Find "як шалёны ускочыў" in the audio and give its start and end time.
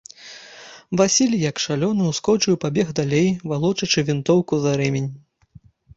1.49-2.51